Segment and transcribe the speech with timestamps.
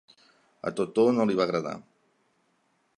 [0.69, 1.77] A Toto no li va agradar.